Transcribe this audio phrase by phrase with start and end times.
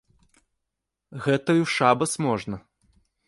[1.25, 2.55] Гэта і ў шабас можна!